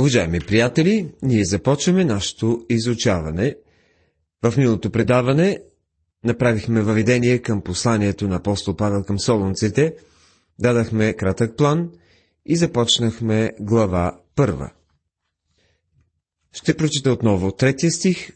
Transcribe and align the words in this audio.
Уважаеми 0.00 0.40
приятели, 0.40 1.12
ние 1.22 1.44
започваме 1.44 2.04
нашето 2.04 2.66
изучаване. 2.70 3.56
В 4.42 4.54
миналото 4.56 4.90
предаване 4.90 5.58
направихме 6.24 6.82
въведение 6.82 7.38
към 7.38 7.62
посланието 7.62 8.28
на 8.28 8.36
апостол 8.36 8.76
Павел 8.76 9.02
към 9.02 9.20
солунците, 9.20 9.94
дадахме 10.58 11.12
кратък 11.12 11.56
план 11.56 11.90
и 12.46 12.56
започнахме 12.56 13.52
глава 13.60 14.20
първа. 14.36 14.70
Ще 16.52 16.76
прочита 16.76 17.12
отново 17.12 17.52
третия 17.52 17.90
стих, 17.90 18.30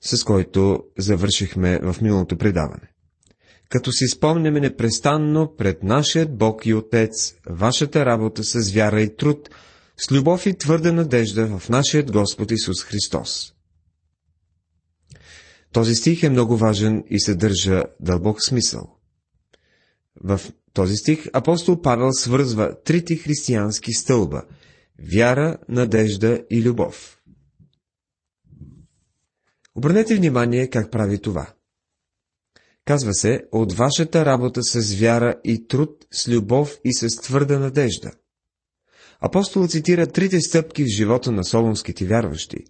с 0.00 0.24
който 0.24 0.84
завършихме 0.98 1.78
в 1.82 1.96
миналото 2.02 2.38
предаване. 2.38 2.92
Като 3.68 3.92
си 3.92 4.06
спомняме 4.06 4.60
непрестанно 4.60 5.54
пред 5.58 5.82
нашият 5.82 6.38
Бог 6.38 6.66
и 6.66 6.74
Отец, 6.74 7.34
вашата 7.50 8.06
работа 8.06 8.44
с 8.44 8.72
вяра 8.72 9.00
и 9.02 9.16
труд– 9.16 9.50
с 10.00 10.12
любов 10.12 10.46
и 10.46 10.58
твърда 10.58 10.92
надежда 10.92 11.58
в 11.58 11.68
нашият 11.68 12.12
Господ 12.12 12.50
Исус 12.50 12.82
Христос. 12.84 13.54
Този 15.72 15.94
стих 15.94 16.22
е 16.22 16.30
много 16.30 16.56
важен 16.56 17.04
и 17.10 17.20
съдържа 17.20 17.82
дълбок 18.00 18.42
смисъл. 18.42 18.98
В 20.24 20.40
този 20.72 20.96
стих 20.96 21.26
апостол 21.32 21.80
Павел 21.82 22.12
свързва 22.12 22.82
трите 22.84 23.16
християнски 23.16 23.92
стълба– 23.92 24.42
вяра, 25.12 25.58
надежда 25.68 26.42
и 26.50 26.62
любов. 26.62 27.20
Обърнете 29.74 30.16
внимание 30.16 30.70
как 30.70 30.90
прави 30.90 31.20
това. 31.20 31.52
Казва 32.84 33.14
се, 33.14 33.44
от 33.52 33.72
вашата 33.72 34.24
работа 34.24 34.62
с 34.62 34.94
вяра 34.94 35.40
и 35.44 35.66
труд, 35.66 36.06
с 36.10 36.28
любов 36.28 36.78
и 36.84 36.94
с 36.94 37.16
твърда 37.16 37.58
надежда– 37.58 38.12
Апостол 39.20 39.66
цитира 39.66 40.06
трите 40.06 40.40
стъпки 40.40 40.84
в 40.84 40.86
живота 40.86 41.32
на 41.32 41.44
солунските 41.44 42.06
вярващи. 42.06 42.64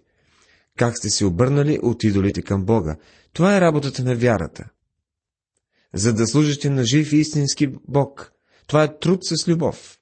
Как 0.77 0.97
сте 0.97 1.09
се 1.09 1.25
обърнали 1.25 1.79
от 1.81 2.03
идолите 2.03 2.41
към 2.41 2.65
Бога? 2.65 2.97
Това 3.33 3.57
е 3.57 3.61
работата 3.61 4.03
на 4.03 4.15
вярата. 4.15 4.69
За 5.93 6.13
да 6.13 6.27
служите 6.27 6.69
на 6.69 6.83
жив 6.83 7.13
и 7.13 7.17
истински 7.17 7.67
Бог, 7.87 8.31
това 8.67 8.83
е 8.83 8.99
труд 8.99 9.19
с 9.23 9.47
любов. 9.47 9.99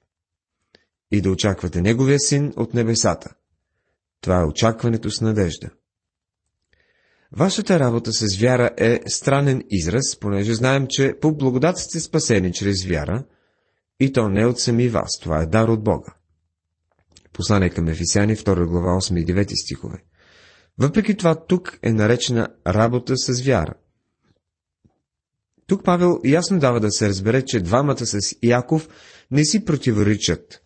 И 1.10 1.20
да 1.20 1.30
очаквате 1.30 1.82
Неговия 1.82 2.18
син 2.20 2.52
от 2.56 2.74
небесата. 2.74 3.34
Това 4.20 4.40
е 4.40 4.44
очакването 4.44 5.10
с 5.10 5.20
надежда. 5.20 5.70
Вашата 7.32 7.80
работа 7.80 8.12
с 8.12 8.36
вяра 8.36 8.70
е 8.76 9.00
странен 9.06 9.62
израз, 9.70 10.16
понеже 10.20 10.54
знаем, 10.54 10.86
че 10.88 11.14
по 11.20 11.34
благодат 11.34 11.78
сте 11.78 12.00
спасени 12.00 12.52
чрез 12.52 12.84
вяра, 12.84 13.24
и 14.00 14.12
то 14.12 14.28
не 14.28 14.46
от 14.46 14.60
сами 14.60 14.88
вас, 14.88 15.18
това 15.22 15.42
е 15.42 15.46
дар 15.46 15.68
от 15.68 15.84
Бога. 15.84 16.14
Послание 17.32 17.70
към 17.70 17.88
Ефисяни, 17.88 18.36
2 18.36 18.66
глава, 18.66 19.00
8 19.00 19.20
и 19.20 19.26
9 19.26 19.62
стихове. 19.62 20.04
Въпреки 20.78 21.16
това, 21.16 21.46
тук 21.46 21.78
е 21.82 21.92
наречена 21.92 22.48
работа 22.66 23.16
с 23.16 23.42
вяра. 23.42 23.74
Тук 25.66 25.84
Павел 25.84 26.20
ясно 26.24 26.58
дава 26.58 26.80
да 26.80 26.90
се 26.90 27.08
разбере, 27.08 27.44
че 27.44 27.60
двамата 27.60 28.06
с 28.06 28.18
Яков 28.42 28.88
не 29.30 29.44
си 29.44 29.64
противоречат. 29.64 30.62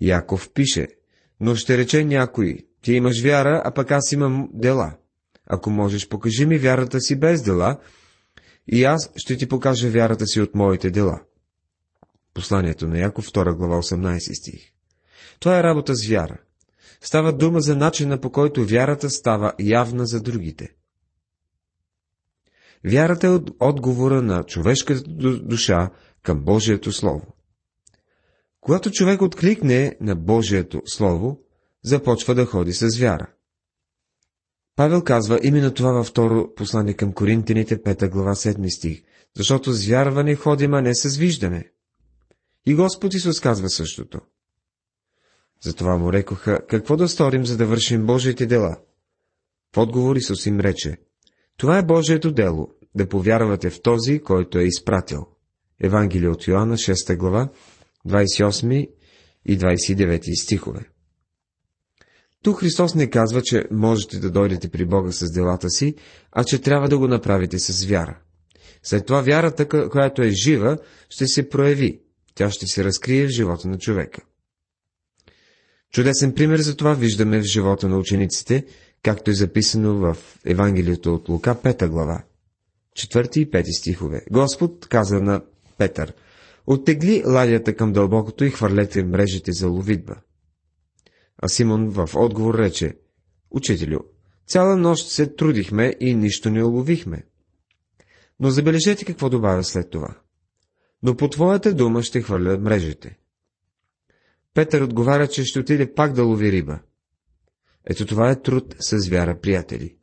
Яков 0.00 0.52
пише, 0.52 0.88
но 1.40 1.54
ще 1.54 1.78
рече 1.78 2.04
някой, 2.04 2.58
ти 2.82 2.92
имаш 2.92 3.22
вяра, 3.22 3.62
а 3.64 3.74
пък 3.74 3.90
аз 3.90 4.12
имам 4.12 4.48
дела. 4.52 4.96
Ако 5.46 5.70
можеш, 5.70 6.08
покажи 6.08 6.46
ми 6.46 6.58
вярата 6.58 7.00
си 7.00 7.16
без 7.16 7.42
дела, 7.42 7.78
и 8.66 8.84
аз 8.84 9.10
ще 9.16 9.36
ти 9.36 9.48
покажа 9.48 9.90
вярата 9.90 10.26
си 10.26 10.40
от 10.40 10.54
моите 10.54 10.90
дела. 10.90 11.20
Посланието 12.34 12.88
на 12.88 12.98
Яков, 12.98 13.26
2 13.26 13.56
глава, 13.56 13.76
18 13.76 14.38
стих. 14.40 14.73
Това 15.40 15.58
е 15.58 15.62
работа 15.62 15.94
с 15.94 16.06
вяра. 16.06 16.38
Става 17.00 17.32
дума 17.32 17.60
за 17.60 17.76
начина 17.76 18.20
по 18.20 18.30
който 18.30 18.64
вярата 18.64 19.10
става 19.10 19.52
явна 19.60 20.06
за 20.06 20.20
другите. 20.20 20.74
Вярата 22.84 23.26
е 23.26 23.38
отговора 23.60 24.22
на 24.22 24.44
човешката 24.44 25.02
душа 25.38 25.90
към 26.22 26.44
Божието 26.44 26.92
Слово. 26.92 27.34
Когато 28.60 28.90
човек 28.90 29.22
откликне 29.22 29.96
на 30.00 30.16
Божието 30.16 30.82
Слово, 30.86 31.40
започва 31.82 32.34
да 32.34 32.46
ходи 32.46 32.72
с 32.72 32.98
вяра. 32.98 33.26
Павел 34.76 35.02
казва 35.02 35.40
именно 35.42 35.74
това 35.74 35.92
във 35.92 36.06
второ 36.06 36.54
послание 36.54 36.94
към 36.94 37.12
Коринтините, 37.12 37.82
5 37.82 38.08
глава, 38.08 38.34
7 38.34 38.76
стих, 38.76 39.02
защото 39.36 39.72
с 39.72 39.86
вярване 39.86 40.34
ходим, 40.34 40.74
а 40.74 40.82
не 40.82 40.94
с 40.94 41.16
виждане. 41.16 41.70
И 42.66 42.74
Господ 42.74 43.14
Исус 43.14 43.40
казва 43.40 43.68
същото. 43.68 44.20
Затова 45.62 45.96
му 45.96 46.12
рекоха, 46.12 46.60
какво 46.68 46.96
да 46.96 47.08
сторим, 47.08 47.46
за 47.46 47.56
да 47.56 47.66
вършим 47.66 48.06
Божиите 48.06 48.46
дела? 48.46 48.76
В 49.74 49.78
отговор 49.78 50.16
Исус 50.16 50.46
им 50.46 50.60
рече, 50.60 50.96
това 51.56 51.78
е 51.78 51.82
Божието 51.82 52.32
дело, 52.32 52.68
да 52.94 53.08
повярвате 53.08 53.70
в 53.70 53.82
този, 53.82 54.18
който 54.18 54.58
е 54.58 54.64
изпратил. 54.64 55.26
Евангелие 55.80 56.28
от 56.28 56.46
Йоанна, 56.46 56.76
6 56.76 57.16
глава, 57.16 57.48
28 58.08 58.90
и 59.46 59.58
29 59.58 60.42
стихове. 60.42 60.80
Тук 62.42 62.60
Христос 62.60 62.94
не 62.94 63.10
казва, 63.10 63.42
че 63.42 63.64
можете 63.70 64.18
да 64.18 64.30
дойдете 64.30 64.68
при 64.68 64.84
Бога 64.86 65.12
с 65.12 65.32
делата 65.32 65.70
си, 65.70 65.94
а 66.32 66.44
че 66.44 66.60
трябва 66.60 66.88
да 66.88 66.98
го 66.98 67.08
направите 67.08 67.58
с 67.58 67.84
вяра. 67.84 68.18
След 68.82 69.06
това 69.06 69.20
вярата, 69.22 69.88
която 69.90 70.22
е 70.22 70.30
жива, 70.30 70.78
ще 71.08 71.26
се 71.26 71.48
прояви. 71.48 72.00
Тя 72.34 72.50
ще 72.50 72.66
се 72.66 72.84
разкрие 72.84 73.26
в 73.26 73.30
живота 73.30 73.68
на 73.68 73.78
човека. 73.78 74.22
Чудесен 75.94 76.34
пример 76.34 76.58
за 76.58 76.76
това 76.76 76.94
виждаме 76.94 77.40
в 77.40 77.44
живота 77.44 77.88
на 77.88 77.98
учениците, 77.98 78.66
както 79.02 79.30
е 79.30 79.34
записано 79.34 79.94
в 79.94 80.16
Евангелието 80.44 81.14
от 81.14 81.28
Лука, 81.28 81.54
5 81.54 81.88
глава. 81.88 82.24
Четвърти 82.94 83.40
и 83.40 83.50
пети 83.50 83.72
стихове. 83.72 84.22
Господ 84.30 84.86
каза 84.88 85.20
на 85.20 85.42
Петър, 85.78 86.12
оттегли 86.66 87.22
ладията 87.26 87.76
към 87.76 87.92
дълбокото 87.92 88.44
и 88.44 88.50
хвърлете 88.50 89.04
мрежите 89.04 89.52
за 89.52 89.68
ловидба. 89.68 90.14
А 91.38 91.48
Симон 91.48 91.88
в 91.88 92.08
отговор 92.14 92.58
рече, 92.58 92.96
Учителю, 93.50 93.98
цяла 94.46 94.76
нощ 94.76 95.08
се 95.08 95.26
трудихме 95.26 95.94
и 96.00 96.14
нищо 96.14 96.50
не 96.50 96.64
уловихме. 96.64 97.24
Но 98.40 98.50
забележете 98.50 99.04
какво 99.04 99.30
добавя 99.30 99.64
след 99.64 99.90
това. 99.90 100.16
Но 101.02 101.16
по 101.16 101.28
твоята 101.28 101.74
дума 101.74 102.02
ще 102.02 102.22
хвърля 102.22 102.58
мрежите. 102.58 103.18
Петър 104.54 104.80
отговаря, 104.80 105.28
че 105.28 105.44
ще 105.44 105.60
отиде 105.60 105.94
пак 105.94 106.12
да 106.12 106.24
лови 106.24 106.52
риба. 106.52 106.78
Ето 107.84 108.06
това 108.06 108.30
е 108.30 108.42
труд 108.42 108.76
с 108.80 109.08
вяра, 109.08 109.40
приятели. 109.40 109.96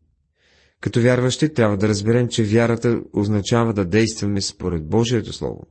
Като 0.81 1.01
вярващи 1.01 1.53
трябва 1.53 1.77
да 1.77 1.87
разберем, 1.87 2.27
че 2.27 2.43
вярата 2.43 3.01
означава 3.13 3.73
да 3.73 3.85
действаме 3.85 4.41
според 4.41 4.87
Божието 4.87 5.33
Слово. 5.33 5.67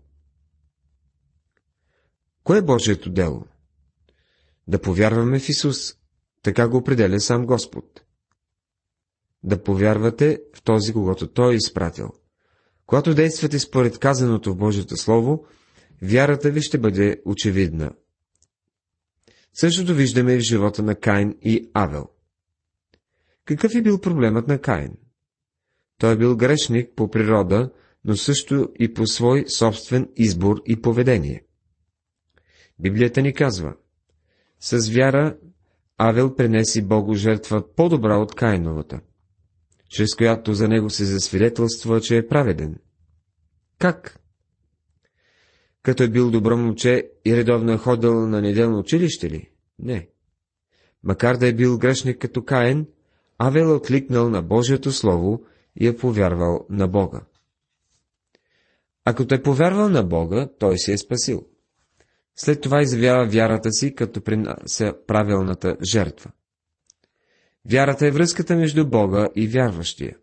Кое 2.45 2.59
е 2.59 2.63
Божието 2.63 3.11
дело? 3.11 3.45
Да 4.69 4.81
повярваме 4.81 5.39
в 5.39 5.49
Исус, 5.49 5.95
така 6.43 6.69
го 6.69 6.77
определя 6.77 7.21
сам 7.21 7.47
Господ. 7.47 8.03
Да 9.43 9.63
повярвате 9.63 10.41
в 10.57 10.63
този, 10.63 10.93
когато 10.93 11.27
Той 11.27 11.53
е 11.53 11.57
изпратил. 11.57 12.11
Когато 12.87 13.15
действате 13.15 13.59
според 13.59 13.99
казаното 13.99 14.53
в 14.53 14.57
Божието 14.57 14.97
Слово, 14.97 15.45
вярата 16.03 16.51
ви 16.51 16.63
ще 16.63 16.79
бъде 16.79 17.23
очевидна, 17.25 17.93
Същото 19.55 19.95
виждаме 19.95 20.37
в 20.37 20.41
живота 20.41 20.83
на 20.83 20.95
Каин 20.95 21.37
и 21.43 21.71
Авел. 21.75 22.09
Какъв 23.45 23.75
е 23.75 23.83
бил 23.83 24.01
проблемът 24.01 24.49
на 24.49 24.59
Каин? 24.59 24.97
Той 25.99 26.13
е 26.13 26.17
бил 26.17 26.37
грешник 26.37 26.91
по 26.97 27.11
природа, 27.11 27.71
но 28.05 28.17
също 28.17 28.69
и 28.79 28.95
по 28.95 29.07
свой 29.07 29.45
собствен 29.49 30.09
избор 30.17 30.63
и 30.67 30.83
поведение. 30.83 31.45
Библията 32.79 33.23
ни 33.23 33.35
казва, 33.35 33.77
с 34.61 34.89
вяра 34.89 35.37
Авел 35.99 36.35
пренеси 36.35 36.83
Богу 36.83 37.15
жертва 37.15 37.75
по-добра 37.75 38.17
от 38.17 38.35
Кайновата, 38.35 39.01
чрез 39.89 40.15
която 40.15 40.55
за 40.55 40.69
него 40.69 40.91
се 40.91 41.05
засвидетелства, 41.05 42.01
че 42.01 42.17
е 42.17 42.27
праведен. 42.27 42.79
Как? 43.79 44.20
Като 45.83 46.03
е 46.03 46.09
бил 46.09 46.31
добро 46.31 46.57
момче 46.57 47.11
и 47.25 47.37
редовно 47.37 47.73
е 47.73 47.77
ходил 47.77 48.27
на 48.27 48.41
неделно 48.41 48.79
училище 48.79 49.31
ли? 49.31 49.51
Не. 49.79 50.09
Макар 51.05 51.37
да 51.37 51.49
е 51.49 51.53
бил 51.53 51.79
грешник 51.79 52.19
като 52.19 52.45
Каен, 52.45 52.87
Авел 53.39 53.65
е 53.65 53.73
откликнал 53.73 54.31
на 54.31 54.43
Божието 54.43 54.93
Слово 54.93 55.43
и 55.77 55.87
е 55.87 55.97
повярвал 55.97 56.67
на 56.71 56.89
Бога. 56.89 57.21
Ако 59.05 59.27
той 59.27 59.39
е 59.39 59.43
повярвал 59.43 59.89
на 59.89 60.03
Бога, 60.03 60.49
той 60.59 60.79
се 60.79 60.93
е 60.93 60.99
спасил. 60.99 61.47
След 62.37 62.61
това 62.61 62.83
изявява 62.83 63.27
вярата 63.27 63.73
си, 63.73 63.95
като 63.95 64.21
принася 64.21 64.95
правилната 65.07 65.77
жертва. 65.93 66.31
Вярата 67.71 68.07
е 68.07 68.11
връзката 68.11 68.57
между 68.57 68.89
Бога 68.89 69.29
и 69.37 69.49
вярващия. 69.49 70.17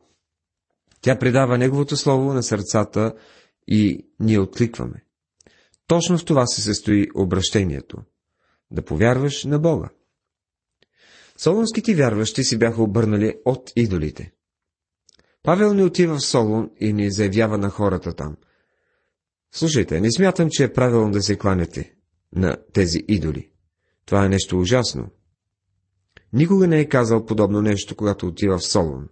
Тя 1.01 1.19
предава 1.19 1.57
Неговото 1.57 1.97
Слово 1.97 2.33
на 2.33 2.43
сърцата 2.43 3.13
и 3.67 4.07
ние 4.19 4.39
откликваме. 4.39 5.06
Точно 5.87 6.17
в 6.17 6.25
това 6.25 6.47
се 6.47 6.61
състои 6.61 7.07
обращението. 7.15 7.97
Да 8.71 8.85
повярваш 8.85 9.43
на 9.43 9.59
Бога. 9.59 9.89
Солунските 11.37 11.95
вярващи 11.95 12.43
си 12.43 12.57
бяха 12.57 12.83
обърнали 12.83 13.35
от 13.45 13.71
идолите. 13.75 14.31
Павел 15.43 15.73
не 15.73 15.83
отива 15.83 16.17
в 16.17 16.25
Солун 16.25 16.71
и 16.79 16.93
не 16.93 17.11
заявява 17.11 17.57
на 17.57 17.69
хората 17.69 18.13
там. 18.13 18.37
Слушайте, 19.51 20.01
не 20.01 20.11
смятам, 20.11 20.47
че 20.51 20.63
е 20.63 20.73
правилно 20.73 21.11
да 21.11 21.21
се 21.21 21.37
кланяте 21.37 21.93
на 22.35 22.57
тези 22.73 22.99
идоли. 23.07 23.51
Това 24.05 24.25
е 24.25 24.29
нещо 24.29 24.59
ужасно. 24.59 25.09
Никога 26.33 26.67
не 26.67 26.79
е 26.79 26.89
казал 26.89 27.25
подобно 27.25 27.61
нещо, 27.61 27.95
когато 27.95 28.27
отива 28.27 28.57
в 28.57 28.67
Солун. 28.67 29.09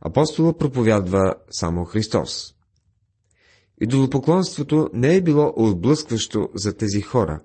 Апостола 0.00 0.58
проповядва 0.58 1.34
само 1.50 1.84
Христос. 1.84 2.54
Идолопоклонството 3.80 4.90
не 4.92 5.16
е 5.16 5.22
било 5.22 5.52
отблъскващо 5.56 6.48
за 6.54 6.76
тези 6.76 7.00
хора. 7.00 7.40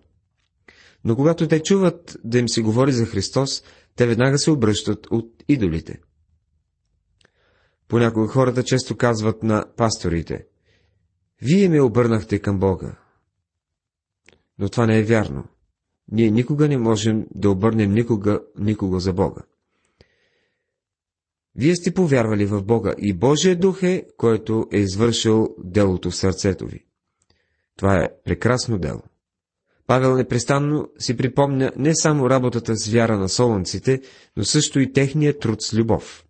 Но 1.03 1.15
когато 1.15 1.47
те 1.47 1.63
чуват 1.63 2.17
да 2.23 2.39
им 2.39 2.49
се 2.49 2.61
говори 2.61 2.91
за 2.91 3.05
Христос, 3.05 3.63
те 3.95 4.07
веднага 4.07 4.37
се 4.37 4.51
обръщат 4.51 5.07
от 5.11 5.43
идолите. 5.47 5.99
Понякога 7.87 8.27
хората 8.27 8.63
често 8.63 8.97
казват 8.97 9.43
на 9.43 9.65
пасторите, 9.77 10.45
Вие 11.41 11.69
ме 11.69 11.81
обърнахте 11.81 12.39
към 12.39 12.59
Бога. 12.59 12.95
Но 14.59 14.69
това 14.69 14.85
не 14.85 14.99
е 14.99 15.03
вярно. 15.03 15.43
Ние 16.11 16.31
никога 16.31 16.67
не 16.67 16.77
можем 16.77 17.27
да 17.35 17.49
обърнем 17.49 17.93
никога 17.93 18.41
никого 18.59 18.99
за 18.99 19.13
Бога. 19.13 19.41
Вие 21.55 21.75
сте 21.75 21.93
повярвали 21.93 22.45
в 22.45 22.63
Бога 22.63 22.93
и 22.97 23.13
Божия 23.13 23.59
дух 23.59 23.83
е, 23.83 24.05
който 24.17 24.67
е 24.71 24.77
извършил 24.77 25.55
делото 25.57 26.11
в 26.11 26.15
сърцето 26.15 26.65
ви. 26.67 26.85
Това 27.77 28.03
е 28.03 28.09
прекрасно 28.25 28.77
дело. 28.77 29.01
Павел 29.87 30.15
непрестанно 30.15 30.89
си 30.99 31.17
припомня 31.17 31.71
не 31.75 31.95
само 31.95 32.29
работата 32.29 32.75
с 32.75 32.87
вяра 32.87 33.17
на 33.17 33.29
солонците, 33.29 34.01
но 34.37 34.43
също 34.43 34.79
и 34.79 34.93
техния 34.93 35.39
труд 35.39 35.61
с 35.61 35.73
любов. 35.73 36.25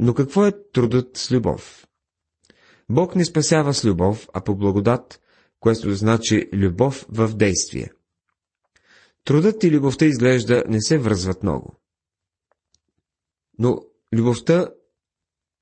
Но 0.00 0.14
какво 0.14 0.46
е 0.46 0.52
трудът 0.72 1.16
с 1.16 1.32
любов? 1.32 1.86
Бог 2.90 3.16
не 3.16 3.24
спасява 3.24 3.74
с 3.74 3.84
любов, 3.84 4.28
а 4.34 4.40
по 4.40 4.56
благодат, 4.56 5.20
което 5.60 5.94
значи 5.94 6.48
любов 6.52 7.06
в 7.08 7.28
действие. 7.28 7.90
Трудът 9.24 9.64
и 9.64 9.70
любовта 9.70 10.04
изглежда 10.04 10.64
не 10.68 10.80
се 10.80 10.98
връзват 10.98 11.42
много. 11.42 11.81
Но 13.58 13.78
любовта 14.14 14.68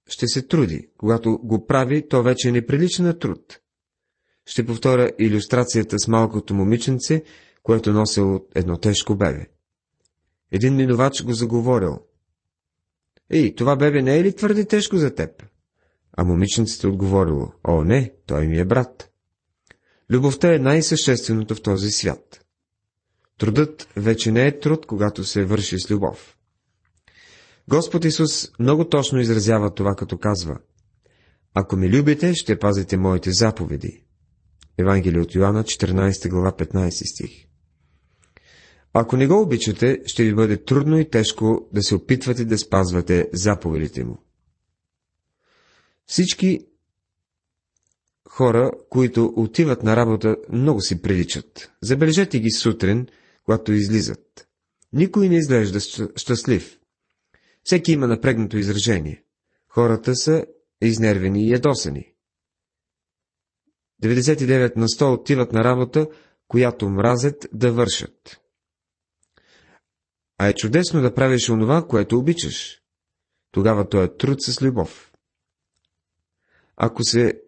ще 0.08 0.26
се 0.28 0.42
труди. 0.42 0.88
Когато 0.98 1.38
го 1.38 1.66
прави, 1.66 2.08
то 2.08 2.22
вече 2.22 2.52
не 2.52 2.66
прилича 2.66 3.02
на 3.02 3.18
труд. 3.18 3.60
Ще 4.46 4.66
повторя 4.66 5.10
иллюстрацията 5.18 5.98
с 5.98 6.08
малкото 6.08 6.54
момиченце, 6.54 7.22
което 7.62 7.92
носило 7.92 8.40
едно 8.54 8.76
тежко 8.76 9.16
бебе. 9.16 9.46
Един 10.52 10.76
минувач 10.76 11.22
го 11.22 11.32
заговорил. 11.32 11.98
Ей, 13.30 13.54
това 13.54 13.76
бебе 13.76 14.02
не 14.02 14.18
е 14.18 14.24
ли 14.24 14.36
твърде 14.36 14.64
тежко 14.64 14.96
за 14.96 15.14
теб? 15.14 15.42
А 16.12 16.24
момиченцето 16.24 16.88
отговорило, 16.88 17.52
о 17.68 17.84
не, 17.84 18.12
той 18.26 18.46
ми 18.46 18.58
е 18.58 18.64
брат. 18.64 19.10
Любовта 20.10 20.54
е 20.54 20.58
най-същественото 20.58 21.54
в 21.54 21.62
този 21.62 21.90
свят. 21.90 22.44
Трудът 23.38 23.88
вече 23.96 24.32
не 24.32 24.46
е 24.46 24.58
труд, 24.58 24.86
когато 24.86 25.24
се 25.24 25.44
върши 25.44 25.78
с 25.78 25.90
любов. 25.90 26.36
Господ 27.70 28.04
Исус 28.04 28.50
много 28.58 28.88
точно 28.88 29.20
изразява 29.20 29.74
това, 29.74 29.94
като 29.94 30.18
казва 30.18 30.58
Ако 31.54 31.76
ме 31.76 31.88
любите, 31.88 32.34
ще 32.34 32.58
пазите 32.58 32.96
моите 32.96 33.30
заповеди. 33.30 34.04
Евангелие 34.78 35.20
от 35.20 35.34
Йоанна, 35.34 35.64
14 35.64 36.30
глава, 36.30 36.52
15 36.52 36.90
стих. 36.90 37.30
Ако 38.92 39.16
не 39.16 39.26
го 39.26 39.40
обичате, 39.40 40.02
ще 40.06 40.24
ви 40.24 40.34
бъде 40.34 40.64
трудно 40.64 40.98
и 40.98 41.10
тежко 41.10 41.68
да 41.72 41.82
се 41.82 41.94
опитвате 41.94 42.44
да 42.44 42.58
спазвате 42.58 43.28
заповедите 43.32 44.04
му. 44.04 44.18
Всички 46.06 46.60
хора, 48.28 48.70
които 48.88 49.32
отиват 49.36 49.82
на 49.82 49.96
работа, 49.96 50.36
много 50.52 50.80
си 50.80 51.02
приличат. 51.02 51.72
Забележете 51.82 52.40
ги 52.40 52.50
сутрин, 52.50 53.06
когато 53.44 53.72
излизат. 53.72 54.48
Никой 54.92 55.28
не 55.28 55.36
изглежда 55.36 55.80
щастлив. 56.16 56.79
Всеки 57.64 57.92
има 57.92 58.06
напрегнато 58.06 58.58
изражение. 58.58 59.24
Хората 59.68 60.16
са 60.16 60.46
изнервени 60.82 61.46
и 61.46 61.50
ядосани. 61.50 62.12
99 64.02 64.76
на 64.76 64.88
100 64.88 65.14
отиват 65.14 65.52
на 65.52 65.64
работа, 65.64 66.08
която 66.48 66.88
мразят 66.88 67.48
да 67.52 67.72
вършат. 67.72 68.40
А 70.38 70.48
е 70.48 70.52
чудесно 70.52 71.02
да 71.02 71.14
правиш 71.14 71.50
онова, 71.50 71.86
което 71.86 72.18
обичаш. 72.18 72.82
Тогава 73.52 73.88
то 73.88 74.02
е 74.02 74.16
труд 74.16 74.42
с 74.42 74.62
любов. 74.62 75.12
Ако 76.76 77.04
се 77.04 77.40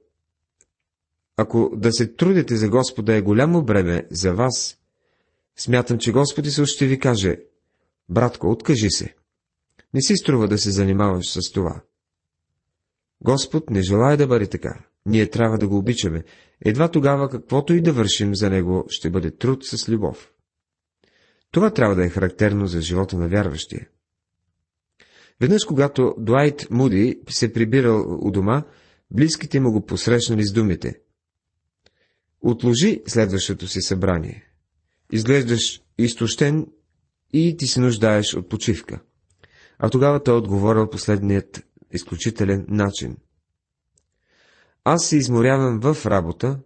ако 1.36 1.70
да 1.76 1.92
се 1.92 2.14
трудите 2.14 2.56
за 2.56 2.68
Господа 2.68 3.14
е 3.14 3.22
голямо 3.22 3.64
бреме 3.64 4.06
за 4.10 4.34
вас, 4.34 4.78
смятам, 5.56 5.98
че 5.98 6.12
Господ 6.12 6.46
Исус 6.46 6.68
ще 6.68 6.86
ви 6.86 6.98
каже, 6.98 7.36
братко, 8.08 8.50
откажи 8.50 8.90
се. 8.90 9.14
Не 9.94 10.02
си 10.02 10.16
струва 10.16 10.48
да 10.48 10.58
се 10.58 10.70
занимаваш 10.70 11.26
с 11.26 11.52
това. 11.52 11.82
Господ 13.20 13.70
не 13.70 13.82
желая 13.82 14.16
да 14.16 14.26
бъде 14.26 14.46
така. 14.46 14.84
Ние 15.06 15.30
трябва 15.30 15.58
да 15.58 15.68
го 15.68 15.78
обичаме. 15.78 16.24
Едва 16.64 16.90
тогава, 16.90 17.28
каквото 17.28 17.74
и 17.74 17.80
да 17.80 17.92
вършим 17.92 18.34
за 18.34 18.50
него, 18.50 18.84
ще 18.88 19.10
бъде 19.10 19.30
труд 19.30 19.64
с 19.64 19.88
любов. 19.88 20.32
Това 21.50 21.70
трябва 21.70 21.94
да 21.94 22.06
е 22.06 22.08
характерно 22.08 22.66
за 22.66 22.80
живота 22.80 23.18
на 23.18 23.28
вярващия. 23.28 23.88
Веднъж, 25.40 25.64
когато 25.64 26.14
Дуайт 26.18 26.66
Муди 26.70 27.20
се 27.28 27.52
прибирал 27.52 28.18
у 28.26 28.30
дома, 28.30 28.64
близките 29.10 29.60
му 29.60 29.72
го 29.72 29.86
посрещнали 29.86 30.44
с 30.44 30.52
думите. 30.52 31.00
Отложи 32.40 33.02
следващото 33.06 33.68
си 33.68 33.80
събрание. 33.80 34.44
Изглеждаш 35.12 35.82
изтощен 35.98 36.66
и 37.32 37.56
ти 37.56 37.66
се 37.66 37.80
нуждаеш 37.80 38.34
от 38.34 38.48
почивка. 38.48 39.00
А 39.84 39.90
тогава 39.90 40.22
той 40.22 40.36
отговорил 40.36 40.90
последният 40.90 41.66
изключителен 41.90 42.66
начин. 42.68 43.16
Аз 44.84 45.06
се 45.06 45.16
изморявам 45.16 45.80
в 45.80 46.06
работа, 46.06 46.60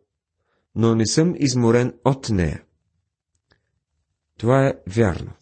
но 0.75 0.95
не 0.95 1.07
съм 1.07 1.35
изморен 1.37 1.95
от 2.05 2.29
нея. 2.31 2.63
Това 4.39 4.67
е 4.67 4.75
вярно. 4.89 5.33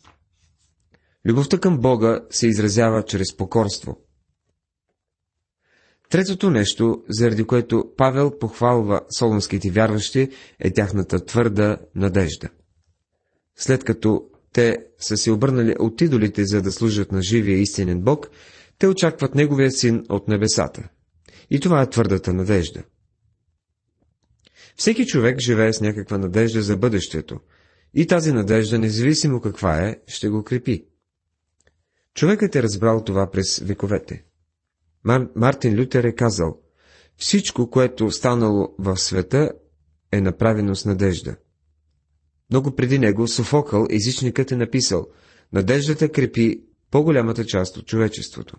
Любовта 1.27 1.61
към 1.61 1.81
Бога 1.81 2.21
се 2.31 2.47
изразява 2.47 3.05
чрез 3.05 3.37
покорство. 3.37 4.01
Третото 6.11 6.51
нещо, 6.51 7.05
заради 7.09 7.47
което 7.47 7.93
Павел 7.97 8.39
похвалва 8.39 9.01
солонските 9.19 9.71
вярващи, 9.71 10.31
е 10.59 10.73
тяхната 10.73 11.25
твърда 11.25 11.79
надежда. 11.95 12.49
След 13.57 13.85
като 13.85 14.31
те 14.55 14.79
са 14.99 15.17
се 15.17 15.31
обърнали 15.31 15.75
от 15.79 16.01
идолите, 16.01 16.45
за 16.45 16.63
да 16.63 16.73
служат 16.73 17.13
на 17.13 17.23
живия 17.23 17.59
истинен 17.59 18.01
Бог, 18.01 18.31
те 18.79 18.87
очакват 18.87 19.35
Неговия 19.35 19.71
син 19.71 20.05
от 20.09 20.29
небесата. 20.29 20.89
И 21.51 21.61
това 21.61 21.83
е 21.83 21.91
твърдата 21.91 22.33
надежда. 22.33 22.83
Всеки 24.77 25.07
човек 25.07 25.41
живее 25.41 25.73
с 25.73 25.81
някаква 25.81 26.19
надежда 26.19 26.63
за 26.63 26.77
бъдещето, 26.77 27.41
и 27.95 28.07
тази 28.07 28.33
надежда, 28.33 28.79
независимо 28.79 29.41
каква 29.41 29.89
е, 29.89 29.97
ще 30.07 30.29
го 30.29 30.45
крепи. 30.45 30.87
Човекът 32.15 32.57
е 32.57 32.63
разбрал 32.63 33.05
това 33.05 33.31
през 33.31 33.59
вековете. 33.59 34.25
Мар... 35.05 35.29
Мартин 35.37 35.81
Лютер 35.81 36.05
е 36.05 36.15
казал, 36.15 36.59
всичко, 37.17 37.71
което 37.71 38.11
станало 38.11 38.75
в 38.79 38.97
света, 38.97 39.53
е 40.13 40.21
направено 40.21 40.75
с 40.75 40.85
надежда. 40.85 41.37
Много 42.55 42.77
преди 42.77 42.99
него 42.99 43.29
Софокъл, 43.29 43.87
езичникът 43.91 44.53
е 44.53 44.57
написал, 44.57 45.07
надеждата 45.53 46.09
крепи 46.09 46.63
по-голямата 46.91 47.47
част 47.47 47.77
от 47.77 47.87
човечеството. 47.87 48.57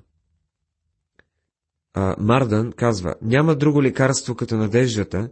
А 1.94 2.16
Мардан 2.20 2.72
казва, 2.72 3.16
няма 3.22 3.56
друго 3.56 3.84
лекарство 3.84 4.36
като 4.36 4.58
надеждата, 4.58 5.30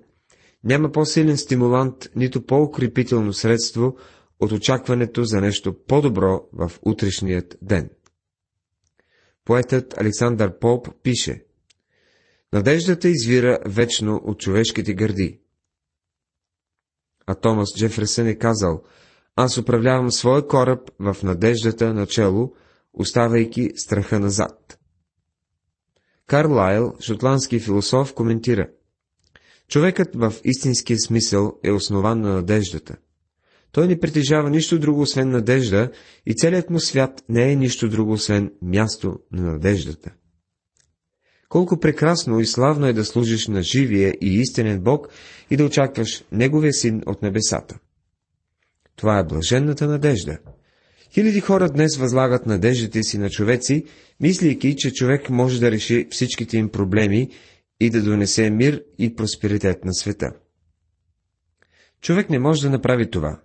няма 0.64 0.92
по-силен 0.92 1.38
стимулант, 1.38 2.10
нито 2.16 2.46
по-укрепително 2.46 3.34
средство 3.34 3.98
от 4.40 4.52
очакването 4.52 5.24
за 5.24 5.42
нещо 5.42 5.76
по-добро 5.88 6.42
в 6.54 6.72
утрешният 6.82 7.58
ден. 7.62 7.90
Поетът 9.46 9.98
Александър 9.98 10.60
Поп 10.60 10.88
пише 11.04 11.46
Надеждата 12.54 13.10
извира 13.10 13.60
вечно 13.66 14.22
от 14.24 14.40
човешките 14.40 14.94
гърди. 14.94 15.43
А 17.28 17.36
Томас 17.36 17.70
Джеферсън 17.78 18.28
е 18.28 18.36
казал 18.36 18.84
Аз 19.36 19.58
управлявам 19.58 20.12
своя 20.12 20.48
кораб 20.48 20.80
в 21.00 21.18
надеждата 21.24 21.94
начало, 21.94 22.54
оставайки 22.94 23.72
страха 23.76 24.20
назад. 24.20 24.80
Карлайл, 26.28 26.94
шотландски 27.00 27.60
философ, 27.60 28.14
коментира 28.14 28.68
Човекът 29.68 30.16
в 30.16 30.34
истинския 30.44 30.98
смисъл 31.00 31.54
е 31.64 31.72
основан 31.72 32.22
на 32.22 32.34
надеждата. 32.34 32.96
Той 33.72 33.88
не 33.88 34.00
притежава 34.00 34.50
нищо 34.50 34.80
друго, 34.80 35.02
освен 35.02 35.30
надежда, 35.30 35.92
и 36.26 36.36
целият 36.36 36.70
му 36.70 36.80
свят 36.80 37.24
не 37.30 37.52
е 37.52 37.56
нищо 37.56 37.90
друго, 37.90 38.12
освен 38.12 38.52
място 38.62 39.20
на 39.32 39.52
надеждата. 39.52 40.12
Колко 41.54 41.80
прекрасно 41.80 42.40
и 42.40 42.46
славно 42.46 42.88
е 42.88 42.94
да 42.94 43.06
служиш 43.06 43.48
на 43.48 43.64
живия 43.64 44.14
и 44.22 44.40
истинен 44.40 44.80
Бог 44.80 45.08
и 45.50 45.58
да 45.58 45.66
очакваш 45.66 46.24
Неговия 46.32 46.74
син 46.74 47.02
от 47.06 47.22
небесата. 47.22 47.80
Това 48.96 49.20
е 49.20 49.24
блаженната 49.24 49.88
надежда. 49.88 50.38
Хиляди 51.12 51.42
хора 51.42 51.70
днес 51.70 51.98
възлагат 51.98 52.46
надеждите 52.46 53.04
си 53.04 53.18
на 53.18 53.30
човеци, 53.30 53.86
мислейки, 54.20 54.76
че 54.76 54.94
човек 54.94 55.30
може 55.30 55.60
да 55.60 55.72
реши 55.72 56.08
всичките 56.12 56.58
им 56.58 56.70
проблеми 56.70 57.30
и 57.80 57.90
да 57.90 58.02
донесе 58.02 58.50
мир 58.50 58.84
и 59.00 59.16
просперитет 59.16 59.86
на 59.86 59.94
света. 59.94 60.32
Човек 62.02 62.30
не 62.30 62.40
може 62.40 62.62
да 62.62 62.70
направи 62.70 63.12
това. 63.12 63.40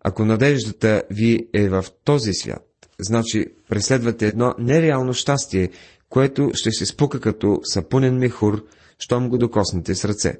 Ако 0.00 0.24
надеждата 0.24 1.02
ви 1.10 1.48
е 1.54 1.68
в 1.68 1.84
този 2.04 2.32
свят, 2.32 2.88
значи 3.00 3.46
преследвате 3.68 4.26
едно 4.26 4.54
нереално 4.58 5.14
щастие, 5.14 5.70
което 6.12 6.50
ще 6.54 6.70
се 6.70 6.86
спука 6.86 7.20
като 7.20 7.60
сапунен 7.64 8.18
мехур, 8.18 8.64
щом 8.98 9.28
го 9.28 9.38
докоснете 9.38 9.94
с 9.94 10.04
ръце. 10.04 10.38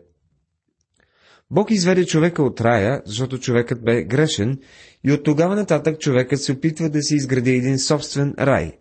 Бог 1.51 1.71
изведе 1.71 2.07
човека 2.07 2.43
от 2.43 2.61
рая, 2.61 3.03
защото 3.07 3.39
човекът 3.39 3.85
бе 3.85 4.05
грешен 4.05 4.59
и 5.05 5.13
от 5.13 5.25
тогава 5.25 5.57
нататък 5.57 6.01
човекът 6.01 6.43
се 6.43 6.53
опитва 6.53 6.91
да 6.91 7.03
си 7.03 7.15
изгради 7.15 7.51
един 7.51 7.79
собствен 7.79 8.35
рай. 8.39 8.79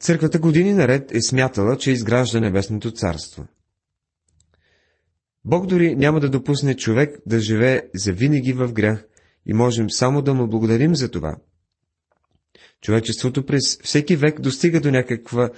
Църквата 0.00 0.38
години 0.38 0.72
наред 0.72 1.14
е 1.14 1.22
смятала, 1.22 1.78
че 1.78 1.90
изгражда 1.90 2.40
небесното 2.40 2.90
царство. 2.90 3.46
Бог 5.44 5.66
дори 5.66 5.96
няма 5.96 6.20
да 6.20 6.30
допусне 6.30 6.76
човек 6.76 7.18
да 7.26 7.40
живее 7.40 7.82
завинаги 7.94 8.52
в 8.52 8.72
грях 8.72 9.06
и 9.46 9.54
можем 9.54 9.90
само 9.90 10.22
да 10.22 10.34
му 10.34 10.48
благодарим 10.48 10.94
за 10.94 11.10
това. 11.10 11.36
Човечеството 12.82 13.46
през 13.46 13.78
всеки 13.82 14.16
век 14.16 14.40
достига 14.40 14.80
до 14.80 14.90
някаква 14.90 15.50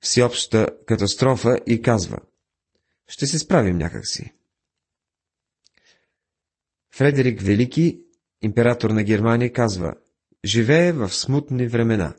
всеобща 0.00 0.68
катастрофа 0.86 1.58
и 1.66 1.82
казва 1.82 2.18
Ще 3.08 3.26
се 3.26 3.38
справим 3.38 3.78
някакси. 3.78 4.32
Фредерик 6.94 7.40
Велики, 7.40 8.00
император 8.42 8.90
на 8.90 9.02
Германия, 9.02 9.52
казва 9.52 9.94
Живее 10.44 10.92
в 10.92 11.10
смутни 11.10 11.68
времена. 11.68 12.14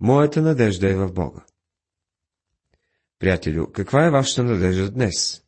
Моята 0.00 0.42
надежда 0.42 0.90
е 0.90 0.94
в 0.94 1.12
Бога. 1.12 1.44
Приятелю, 3.18 3.72
каква 3.72 4.06
е 4.06 4.10
вашата 4.10 4.42
надежда 4.42 4.90
днес? 4.90 5.42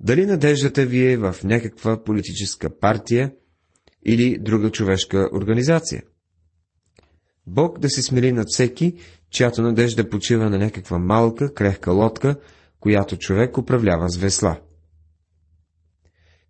Дали 0.00 0.26
надеждата 0.26 0.86
ви 0.86 1.12
е 1.12 1.16
в 1.16 1.36
някаква 1.44 2.04
политическа 2.04 2.78
партия 2.78 3.34
или 4.04 4.38
друга 4.38 4.70
човешка 4.70 5.30
организация? 5.32 6.02
Бог 7.46 7.78
да 7.78 7.90
се 7.90 8.02
смели 8.02 8.32
над 8.32 8.46
всеки, 8.50 8.94
чиято 9.30 9.62
надежда 9.62 10.08
почива 10.08 10.50
на 10.50 10.58
някаква 10.58 10.98
малка, 10.98 11.54
крехка 11.54 11.92
лодка, 11.92 12.36
която 12.80 13.16
човек 13.16 13.58
управлява 13.58 14.08
с 14.08 14.16
весла. 14.16 14.60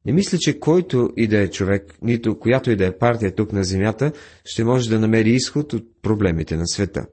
Не 0.06 0.12
мисля, 0.12 0.38
че 0.38 0.60
който 0.60 1.10
и 1.16 1.28
да 1.28 1.38
е 1.38 1.50
човек, 1.50 1.94
нито 2.02 2.38
която 2.38 2.70
и 2.70 2.76
да 2.76 2.86
е 2.86 2.98
партия 2.98 3.34
тук 3.34 3.52
на 3.52 3.64
земята, 3.64 4.12
ще 4.44 4.64
може 4.64 4.90
да 4.90 5.00
намери 5.00 5.30
изход 5.30 5.72
от 5.72 6.02
проблемите 6.02 6.56
на 6.56 6.66
света. 6.66 7.06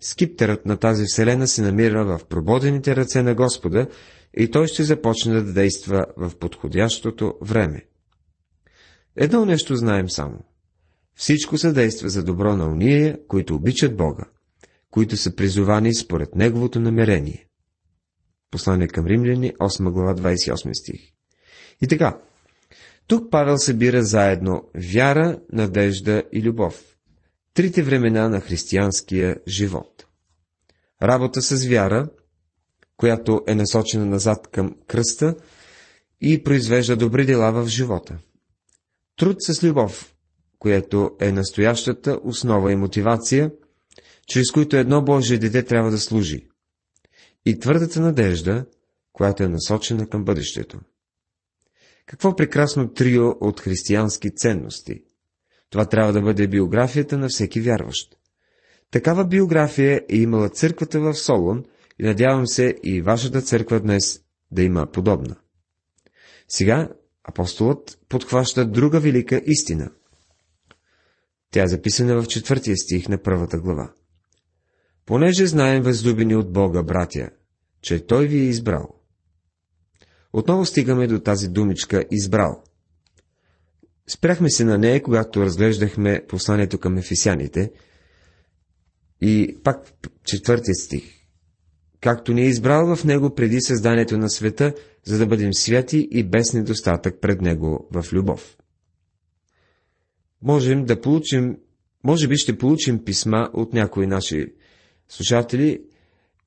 Скиптерът 0.00 0.66
на 0.66 0.76
тази 0.76 1.04
вселена 1.04 1.48
се 1.48 1.62
намира 1.62 2.04
в 2.04 2.26
прободените 2.28 2.96
ръце 2.96 3.22
на 3.22 3.34
Господа 3.34 3.88
и 4.36 4.50
той 4.50 4.66
ще 4.66 4.82
започне 4.82 5.34
да 5.34 5.52
действа 5.52 6.06
в 6.16 6.36
подходящото 6.38 7.34
време. 7.42 7.86
Едно 9.16 9.44
нещо 9.44 9.76
знаем 9.76 10.10
само. 10.10 10.44
Всичко 11.16 11.58
съдейства 11.58 12.08
за 12.08 12.24
добро 12.24 12.56
на 12.56 12.68
уния, 12.68 13.18
които 13.28 13.54
обичат 13.54 13.96
Бога, 13.96 14.24
които 14.90 15.16
са 15.16 15.36
призовани 15.36 15.94
според 15.94 16.34
Неговото 16.34 16.80
намерение. 16.80 17.46
Послание 18.50 18.88
към 18.88 19.06
римляни, 19.06 19.52
8 19.52 19.90
глава, 19.90 20.14
28 20.14 20.80
стих. 20.80 21.00
И 21.82 21.86
така, 21.88 22.18
тук 23.06 23.30
Павел 23.30 23.58
събира 23.58 24.02
заедно 24.02 24.68
вяра, 24.74 25.40
надежда 25.52 26.22
и 26.32 26.42
любов. 26.42 26.96
Трите 27.54 27.82
времена 27.82 28.28
на 28.28 28.40
християнския 28.40 29.36
живот. 29.48 30.06
Работа 31.02 31.42
с 31.42 31.66
вяра, 31.66 32.08
която 32.96 33.42
е 33.46 33.54
насочена 33.54 34.06
назад 34.06 34.48
към 34.52 34.76
кръста 34.86 35.34
и 36.20 36.42
произвежда 36.42 36.96
добри 36.96 37.26
дела 37.26 37.52
в 37.52 37.68
живота. 37.68 38.18
Труд 39.16 39.36
с 39.40 39.62
любов, 39.62 40.13
което 40.64 41.10
е 41.20 41.32
настоящата 41.32 42.20
основа 42.24 42.72
и 42.72 42.76
мотивация, 42.76 43.50
чрез 44.26 44.50
които 44.52 44.76
едно 44.76 45.02
Божие 45.02 45.38
дете 45.38 45.62
трябва 45.62 45.90
да 45.90 45.98
служи. 45.98 46.48
И 47.46 47.58
твърдата 47.58 48.00
надежда, 48.00 48.66
която 49.12 49.42
е 49.42 49.48
насочена 49.48 50.08
към 50.08 50.24
бъдещето. 50.24 50.80
Какво 52.06 52.36
прекрасно 52.36 52.92
трио 52.92 53.28
от 53.40 53.60
християнски 53.60 54.30
ценности. 54.34 55.02
Това 55.70 55.84
трябва 55.86 56.12
да 56.12 56.22
бъде 56.22 56.48
биографията 56.48 57.18
на 57.18 57.28
всеки 57.28 57.60
вярващ. 57.60 58.16
Такава 58.90 59.24
биография 59.24 60.02
е 60.08 60.16
имала 60.16 60.48
църквата 60.48 61.00
в 61.00 61.14
Солон 61.14 61.64
и 61.98 62.04
надявам 62.04 62.46
се 62.46 62.74
и 62.82 63.00
вашата 63.02 63.42
църква 63.42 63.80
днес 63.80 64.20
да 64.50 64.62
има 64.62 64.86
подобна. 64.86 65.36
Сега 66.48 66.88
апостолът 67.24 67.98
подхваща 68.08 68.66
друга 68.66 69.00
велика 69.00 69.42
истина. 69.46 69.90
Тя 71.54 71.62
е 71.62 71.68
записана 71.68 72.22
в 72.22 72.26
четвъртия 72.26 72.76
стих 72.76 73.08
на 73.08 73.22
първата 73.22 73.58
глава. 73.58 73.92
Понеже 75.06 75.46
знаем 75.46 75.82
възлюбени 75.82 76.36
от 76.36 76.52
Бога, 76.52 76.82
братя, 76.82 77.30
че 77.82 78.06
Той 78.06 78.26
ви 78.26 78.38
е 78.38 78.48
избрал. 78.48 78.88
Отново 80.32 80.64
стигаме 80.64 81.06
до 81.06 81.20
тази 81.20 81.48
думичка 81.48 82.04
избрал. 82.10 82.62
Спряхме 84.06 84.50
се 84.50 84.64
на 84.64 84.78
нея, 84.78 85.02
когато 85.02 85.40
разглеждахме 85.40 86.26
посланието 86.28 86.78
към 86.78 86.98
ефесяните. 86.98 87.72
И 89.20 89.58
пак 89.64 89.92
четвъртият 90.24 90.78
стих 90.78 91.04
както 92.00 92.32
ни 92.32 92.42
е 92.42 92.48
избрал 92.48 92.96
в 92.96 93.04
Него 93.04 93.34
преди 93.34 93.60
създанието 93.60 94.18
на 94.18 94.30
света, 94.30 94.74
за 95.04 95.18
да 95.18 95.26
бъдем 95.26 95.54
святи 95.54 96.08
и 96.10 96.22
без 96.22 96.52
недостатък 96.52 97.20
пред 97.20 97.40
Него 97.40 97.88
в 97.92 98.12
любов. 98.12 98.56
Можем 100.44 100.84
да 100.84 101.00
получим, 101.00 101.58
може 102.04 102.28
би 102.28 102.36
ще 102.36 102.58
получим 102.58 103.04
писма 103.04 103.50
от 103.52 103.72
някои 103.72 104.06
наши 104.06 104.54
слушатели, 105.08 105.84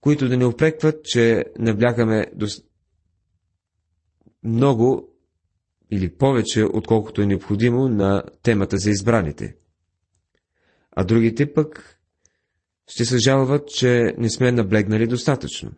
които 0.02 0.30
да 0.30 0.38
не 0.38 0.46
опрекват, 0.46 1.04
че 1.04 1.46
наблягаме 1.60 2.26
до 2.36 2.48
много 4.44 5.10
или 5.92 6.10
повече, 6.10 6.64
отколкото 6.64 7.22
е 7.22 7.26
необходимо 7.26 7.90
на 7.90 8.24
темата 8.44 8.78
за 8.78 8.90
избраните. 8.90 9.56
А 10.92 11.04
другите 11.04 11.54
пък 11.54 12.00
ще 12.88 13.06
се 13.06 13.18
жалват, 13.18 13.68
че 13.68 14.14
не 14.18 14.30
сме 14.30 14.52
наблегнали 14.52 15.08
достатъчно. 15.08 15.72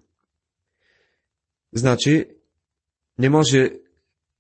Значи, 1.74 2.26
не 3.20 3.30
може 3.30 3.72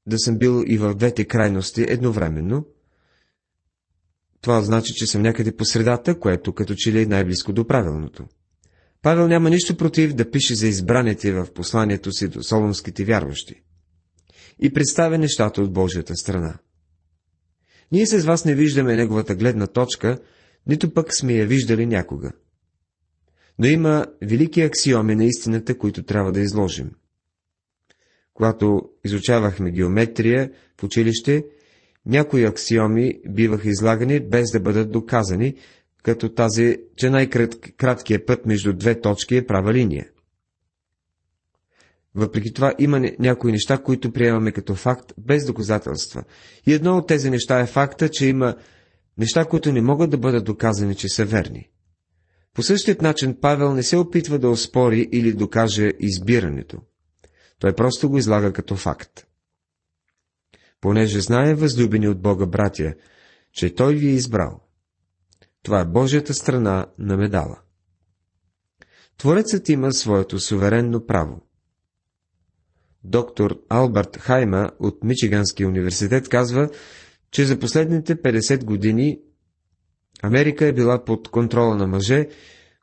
да 0.05 0.19
съм 0.19 0.38
бил 0.38 0.63
и 0.67 0.77
в 0.77 0.95
двете 0.95 1.25
крайности 1.25 1.86
едновременно. 1.88 2.65
Това 4.41 4.62
значи, 4.62 4.93
че 4.93 5.08
съм 5.08 5.22
някъде 5.22 5.55
по 5.55 5.65
средата, 5.65 6.19
което 6.19 6.53
като 6.53 6.75
че 6.75 6.93
ли 6.93 7.01
е 7.01 7.05
най-близко 7.05 7.53
до 7.53 7.67
правилното. 7.67 8.25
Павел 9.01 9.27
няма 9.27 9.50
нищо 9.50 9.77
против 9.77 10.13
да 10.13 10.31
пише 10.31 10.55
за 10.55 10.67
избраните 10.67 11.31
в 11.31 11.48
посланието 11.53 12.12
си 12.12 12.27
до 12.27 12.43
солонските 12.43 13.05
вярващи 13.05 13.63
и 14.60 14.74
представя 14.74 15.17
нещата 15.17 15.62
от 15.62 15.74
Божията 15.74 16.15
страна. 16.15 16.58
Ние 17.91 18.05
с 18.05 18.25
вас 18.25 18.46
не 18.46 18.55
виждаме 18.55 18.96
неговата 18.96 19.36
гледна 19.36 19.67
точка, 19.67 20.19
нито 20.67 20.93
пък 20.93 21.15
сме 21.15 21.34
я 21.34 21.46
виждали 21.46 21.86
някога. 21.86 22.31
Но 23.60 23.65
има 23.65 24.08
велики 24.22 24.62
аксиоми 24.62 25.15
на 25.15 25.25
истината, 25.25 25.77
които 25.77 26.03
трябва 26.03 26.31
да 26.31 26.39
изложим. 26.39 26.91
Когато 28.34 28.89
изучавахме 29.05 29.72
геометрия 29.72 30.51
в 30.79 30.84
училище, 30.84 31.46
някои 32.09 32.45
аксиоми 32.45 33.13
биваха 33.29 33.69
излагани 33.69 34.19
без 34.19 34.51
да 34.51 34.59
бъдат 34.59 34.91
доказани, 34.91 35.55
като 36.03 36.29
тази, 36.29 36.77
че 36.97 37.09
най-краткият 37.09 38.25
път 38.25 38.45
между 38.45 38.73
две 38.73 39.01
точки 39.01 39.35
е 39.35 39.45
права 39.45 39.73
линия. 39.73 40.07
Въпреки 42.15 42.53
това 42.53 42.73
има 42.79 43.11
някои 43.19 43.51
неща, 43.51 43.77
които 43.77 44.11
приемаме 44.11 44.51
като 44.51 44.75
факт 44.75 45.13
без 45.17 45.45
доказателства. 45.45 46.23
И 46.67 46.73
едно 46.73 46.97
от 46.97 47.07
тези 47.07 47.29
неща 47.29 47.59
е 47.59 47.65
факта, 47.65 48.09
че 48.09 48.27
има 48.27 48.55
неща, 49.17 49.45
които 49.45 49.71
не 49.71 49.81
могат 49.81 50.09
да 50.09 50.17
бъдат 50.17 50.45
доказани, 50.45 50.95
че 50.95 51.09
са 51.09 51.25
верни. 51.25 51.69
По 52.53 52.63
същият 52.63 53.01
начин 53.01 53.37
Павел 53.41 53.73
не 53.73 53.83
се 53.83 53.97
опитва 53.97 54.39
да 54.39 54.49
оспори 54.49 55.09
или 55.11 55.33
докаже 55.33 55.91
избирането. 55.99 56.77
Той 57.59 57.73
просто 57.75 58.09
го 58.09 58.17
излага 58.17 58.53
като 58.53 58.75
факт. 58.75 59.28
Понеже 60.81 61.21
знае, 61.21 61.55
възлюбени 61.55 62.07
от 62.07 62.21
Бога 62.21 62.45
братя, 62.45 62.93
че 63.53 63.75
Той 63.75 63.95
ви 63.95 64.07
е 64.07 64.13
избрал. 64.13 64.59
Това 65.63 65.79
е 65.79 65.86
Божията 65.86 66.33
страна 66.33 66.86
на 67.00 67.17
медала. 67.17 67.59
Творецът 69.17 69.69
има 69.69 69.93
своето 69.93 70.39
суверенно 70.39 71.05
право. 71.05 71.41
Доктор 73.03 73.59
Алберт 73.69 74.17
Хайма 74.17 74.71
от 74.79 75.03
Мичиганския 75.03 75.67
университет 75.67 76.29
казва, 76.29 76.69
че 77.31 77.45
за 77.45 77.59
последните 77.59 78.15
50 78.15 78.63
години 78.63 79.19
Америка 80.21 80.65
е 80.65 80.74
била 80.74 81.05
под 81.05 81.29
контрола 81.29 81.75
на 81.75 81.88
мъже, 81.88 82.27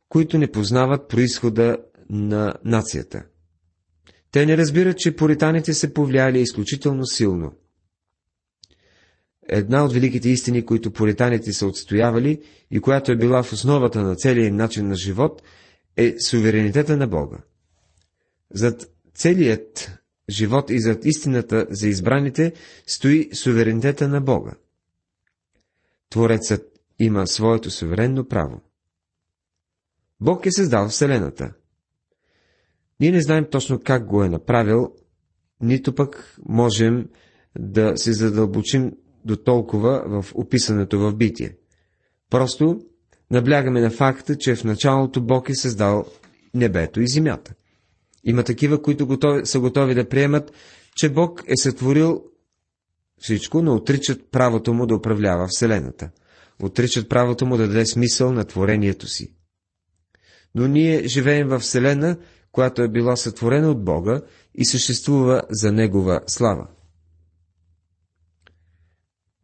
които 0.09 0.39
не 0.39 0.53
познават 0.53 1.09
происхода 1.09 1.77
на 2.11 2.55
нацията. 2.65 3.25
Те 4.31 4.47
не 4.47 4.57
разбират, 4.57 4.99
че 4.99 5.17
поританите 5.17 5.75
се 5.75 5.95
повлияли 5.95 6.41
изключително 6.41 7.07
силно. 7.07 7.53
Една 9.49 9.85
от 9.85 9.93
великите 9.93 10.29
истини, 10.29 10.65
които 10.65 10.93
поританите 10.93 11.53
са 11.53 11.67
отстоявали 11.67 12.43
и 12.71 12.81
която 12.81 13.13
е 13.13 13.17
била 13.17 13.43
в 13.43 13.53
основата 13.53 14.03
на 14.03 14.17
целия 14.17 14.53
начин 14.53 14.89
на 14.89 14.95
живот, 14.95 15.43
е 15.97 16.15
суверенитета 16.21 16.97
на 16.97 17.07
Бога. 17.07 17.39
Зад 18.55 18.91
целият 19.15 19.99
живот 20.31 20.71
и 20.71 20.81
зад 20.81 21.05
истината 21.05 21.67
за 21.71 21.89
избраните 21.89 22.53
стои 22.87 23.31
суверенитета 23.35 24.09
на 24.09 24.21
Бога. 24.21 24.55
Творецът 26.11 26.81
има 26.99 27.27
своето 27.27 27.71
суверенно 27.71 28.29
право. 28.29 28.61
Бог 30.21 30.47
е 30.47 30.53
създал 30.53 30.89
Вселената. 30.89 31.53
Ние 33.01 33.11
не 33.11 33.23
знаем 33.23 33.47
точно 33.51 33.81
как 33.81 34.07
го 34.07 34.25
е 34.25 34.29
направил, 34.29 34.95
нито 35.61 35.95
пък 35.95 36.37
можем 36.49 37.09
да 37.59 37.97
се 37.97 38.13
задълбочим 38.13 38.93
до 39.27 39.37
толкова 39.37 40.03
в 40.07 40.33
описането 40.35 40.99
в 40.99 41.15
битие. 41.15 41.57
Просто 42.31 42.81
наблягаме 43.31 43.81
на 43.81 43.91
факта, 43.91 44.39
че 44.39 44.55
в 44.55 44.65
началото 44.65 45.23
Бог 45.23 45.49
е 45.49 45.55
създал 45.55 46.05
небето 46.55 47.01
и 47.01 47.09
земята. 47.09 47.55
Има 48.25 48.43
такива, 48.43 48.83
които 48.83 49.07
готови, 49.07 49.47
са 49.47 49.61
готови 49.61 49.95
да 49.95 50.09
приемат, 50.09 50.53
че 50.97 51.09
Бог 51.09 51.43
е 51.47 51.57
сътворил 51.57 52.25
всичко, 53.21 53.63
но 53.63 53.75
отричат 53.75 54.31
правото 54.31 54.75
му 54.75 54.87
да 54.87 54.95
управлява 54.95 55.47
Вселената. 55.51 56.11
Отричат 56.63 57.09
правото 57.09 57.47
му 57.47 57.57
да 57.57 57.69
даде 57.69 57.87
смисъл 57.87 58.33
на 58.33 58.45
творението 58.45 59.07
си. 59.07 59.35
Но 60.55 60.69
ние 60.69 61.09
живеем 61.09 61.49
в 61.49 61.59
Вселена, 61.59 62.17
която 62.53 62.83
е 62.83 62.89
била 62.89 63.17
сътворена 63.17 63.71
от 63.71 63.85
Бога 63.85 64.21
и 64.55 64.65
съществува 64.65 65.43
за 65.51 65.73
Негова 65.73 66.21
слава. 66.27 66.69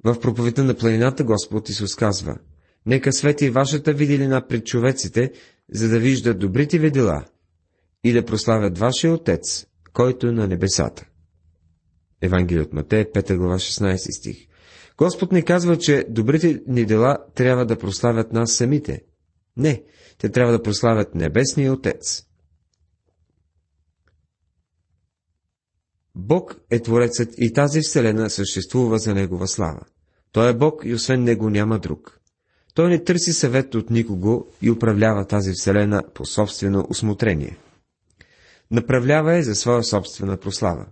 В 0.04 0.20
проповедта 0.20 0.64
на 0.64 0.74
планината 0.74 1.24
Господ 1.24 1.68
Исус 1.68 1.94
казва, 1.94 2.38
Нека 2.86 3.12
свети 3.12 3.50
вашата 3.50 3.92
виделина 3.92 4.46
пред 4.46 4.66
човеците, 4.66 5.32
за 5.72 5.88
да 5.88 5.98
виждат 5.98 6.38
добрите 6.38 6.78
ви 6.78 6.90
дела 6.90 7.24
и 8.04 8.12
да 8.12 8.24
прославят 8.24 8.78
вашия 8.78 9.12
Отец, 9.12 9.66
който 9.92 10.26
е 10.26 10.32
на 10.32 10.48
небесата. 10.48 11.06
Евангелие 12.22 12.62
от 12.62 12.72
Матея, 12.72 13.12
5 13.12 13.36
глава, 13.36 13.54
16 13.54 14.18
стих. 14.18 14.46
Господ 14.98 15.32
не 15.32 15.42
казва, 15.42 15.78
че 15.78 16.04
добрите 16.08 16.62
ни 16.66 16.84
дела 16.84 17.18
трябва 17.34 17.66
да 17.66 17.78
прославят 17.78 18.32
нас 18.32 18.52
самите. 18.52 19.02
Не, 19.56 19.82
те 20.18 20.28
трябва 20.28 20.52
да 20.52 20.62
прославят 20.62 21.14
Небесния 21.14 21.72
Отец. 21.72 22.22
Бог 26.14 26.56
е 26.70 26.82
Творецът 26.82 27.34
и 27.38 27.52
тази 27.52 27.80
Вселена 27.80 28.30
съществува 28.30 28.98
за 28.98 29.14
Негова 29.14 29.48
слава. 29.48 29.80
Той 30.32 30.50
е 30.50 30.54
Бог 30.54 30.82
и 30.84 30.94
освен 30.94 31.24
Него 31.24 31.50
няма 31.50 31.78
друг. 31.78 32.20
Той 32.74 32.88
не 32.88 33.04
търси 33.04 33.32
съвет 33.32 33.74
от 33.74 33.90
никого 33.90 34.46
и 34.62 34.70
управлява 34.70 35.26
тази 35.26 35.52
Вселена 35.52 36.02
по 36.14 36.26
собствено 36.26 36.86
усмотрение. 36.90 37.58
Направлява 38.70 39.34
е 39.34 39.42
за 39.42 39.54
своя 39.54 39.84
собствена 39.84 40.36
прослава. 40.36 40.86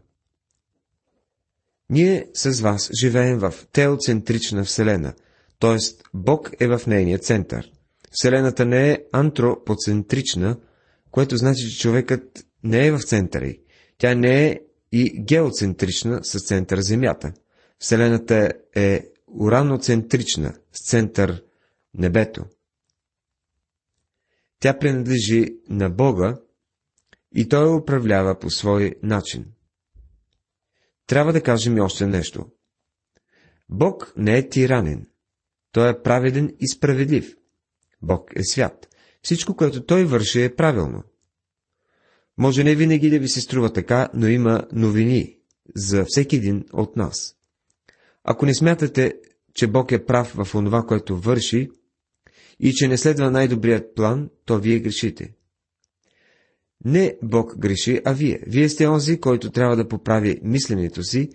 Ние 1.91 2.27
с 2.35 2.61
вас 2.61 2.91
живеем 3.01 3.39
в 3.39 3.55
теоцентрична 3.73 4.65
Вселена, 4.65 5.15
т.е. 5.59 5.77
Бог 6.15 6.51
е 6.61 6.69
в 6.69 6.81
нейния 6.87 7.19
център. 7.19 7.71
Вселената 8.11 8.65
не 8.65 8.91
е 8.91 8.99
антропоцентрична, 9.13 10.57
което 11.11 11.37
значи, 11.37 11.71
че 11.71 11.79
човекът 11.79 12.47
не 12.65 12.87
е 12.87 12.93
в 12.93 13.03
центъра 13.03 13.47
й. 13.47 13.61
Тя 13.99 14.15
не 14.15 14.47
е 14.47 14.61
и 14.93 15.23
геоцентрична 15.25 16.25
с 16.25 16.47
център 16.47 16.81
Земята. 16.81 17.33
Вселената 17.79 18.53
е 18.75 19.07
ураноцентрична 19.27 20.55
с 20.73 20.91
център 20.91 21.45
небето. 21.95 22.45
Тя 24.61 24.79
принадлежи 24.79 25.57
на 25.69 25.91
Бога 25.91 26.41
и 27.35 27.49
Той 27.49 27.77
управлява 27.77 28.39
по 28.39 28.51
свой 28.51 28.95
начин. 29.03 29.47
Трябва 31.07 31.33
да 31.33 31.43
кажем 31.43 31.77
и 31.77 31.81
още 31.81 32.07
нещо. 32.07 32.47
Бог 33.69 34.13
не 34.17 34.39
е 34.39 34.49
тиранен. 34.49 35.07
Той 35.73 35.91
е 35.91 36.03
праведен 36.03 36.57
и 36.61 36.69
справедлив. 36.69 37.37
Бог 38.03 38.31
е 38.37 38.45
свят. 38.45 38.89
Всичко, 39.23 39.57
което 39.57 39.87
Той 39.87 40.05
върши, 40.05 40.43
е 40.43 40.55
правилно. 40.55 41.03
Може 42.41 42.65
не 42.65 42.75
винаги 42.75 43.11
да 43.11 43.19
ви 43.19 43.29
се 43.29 43.41
струва 43.41 43.73
така, 43.73 44.09
но 44.15 44.29
има 44.29 44.67
новини 44.73 45.37
за 45.77 46.05
всеки 46.09 46.37
един 46.37 46.65
от 46.73 46.97
нас. 46.97 47.37
Ако 48.25 48.47
не 48.47 48.55
смятате, 48.55 49.15
че 49.55 49.67
Бог 49.67 49.93
е 49.93 50.05
прав 50.05 50.35
в 50.37 50.55
онова, 50.55 50.83
което 50.83 51.17
върши, 51.17 51.71
и 52.61 52.73
че 52.73 52.89
не 52.89 52.99
следва 52.99 53.31
най-добрият 53.31 53.95
план, 53.95 54.31
то 54.45 54.59
вие 54.59 54.79
грешите. 54.79 55.35
Не 56.85 57.17
Бог 57.23 57.59
греши, 57.59 58.01
а 58.05 58.13
вие. 58.13 58.41
Вие 58.47 58.69
сте 58.69 58.87
онзи, 58.87 59.21
който 59.21 59.51
трябва 59.51 59.77
да 59.77 59.89
поправи 59.89 60.41
мисленето 60.43 61.03
си, 61.03 61.31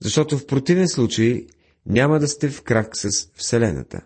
защото 0.00 0.38
в 0.38 0.46
противен 0.46 0.88
случай 0.88 1.46
няма 1.86 2.18
да 2.18 2.28
сте 2.28 2.48
в 2.48 2.62
крак 2.62 2.96
с 2.96 3.08
Вселената. 3.34 4.00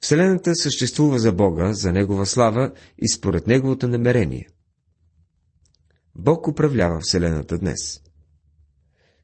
Вселената 0.00 0.54
съществува 0.54 1.18
за 1.18 1.32
Бога, 1.32 1.72
за 1.72 1.92
Негова 1.92 2.26
слава 2.26 2.72
и 2.98 3.08
според 3.08 3.46
Неговото 3.46 3.88
намерение. 3.88 4.48
Бог 6.14 6.48
управлява 6.48 7.00
Вселената 7.00 7.58
днес. 7.58 8.00